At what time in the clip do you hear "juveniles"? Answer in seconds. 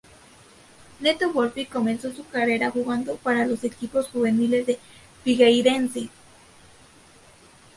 4.07-4.65